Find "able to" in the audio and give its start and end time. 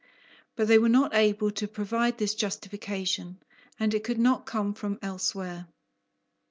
1.13-1.67